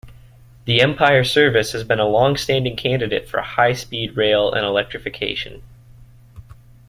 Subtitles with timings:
[0.65, 5.61] The Empire Service has been a long-standing candidate for high-speed rail and electrification.